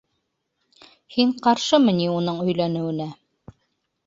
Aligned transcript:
Һин 1.15 1.33
ҡаршымы 1.49 1.95
ни 2.01 2.09
уның 2.15 2.41
өйләнеүенә? 2.47 3.09